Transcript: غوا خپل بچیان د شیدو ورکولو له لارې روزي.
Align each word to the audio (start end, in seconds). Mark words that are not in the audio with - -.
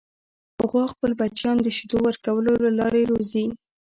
غوا 0.69 0.85
خپل 0.93 1.11
بچیان 1.19 1.57
د 1.61 1.67
شیدو 1.77 1.97
ورکولو 2.03 2.51
له 2.63 2.71
لارې 2.79 3.01
روزي. 3.11 3.45